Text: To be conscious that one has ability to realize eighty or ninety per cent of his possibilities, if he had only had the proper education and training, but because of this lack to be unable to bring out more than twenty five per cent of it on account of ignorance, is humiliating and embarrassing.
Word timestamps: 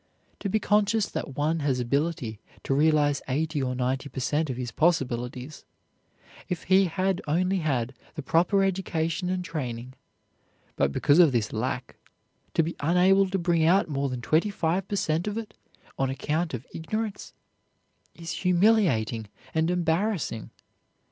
To 0.39 0.49
be 0.49 0.59
conscious 0.59 1.05
that 1.07 1.35
one 1.37 1.59
has 1.59 1.79
ability 1.79 2.39
to 2.63 2.73
realize 2.73 3.21
eighty 3.27 3.61
or 3.61 3.75
ninety 3.75 4.09
per 4.09 4.19
cent 4.19 4.49
of 4.49 4.57
his 4.57 4.71
possibilities, 4.71 5.63
if 6.49 6.63
he 6.63 6.85
had 6.85 7.21
only 7.27 7.59
had 7.59 7.93
the 8.15 8.23
proper 8.23 8.63
education 8.63 9.29
and 9.29 9.45
training, 9.45 9.93
but 10.75 10.91
because 10.91 11.19
of 11.19 11.31
this 11.31 11.53
lack 11.53 11.97
to 12.55 12.63
be 12.63 12.75
unable 12.79 13.29
to 13.29 13.37
bring 13.37 13.63
out 13.63 13.89
more 13.89 14.09
than 14.09 14.21
twenty 14.21 14.49
five 14.49 14.87
per 14.87 14.95
cent 14.95 15.27
of 15.27 15.37
it 15.37 15.53
on 15.99 16.09
account 16.09 16.55
of 16.55 16.65
ignorance, 16.73 17.35
is 18.15 18.31
humiliating 18.31 19.27
and 19.53 19.69
embarrassing. 19.69 20.49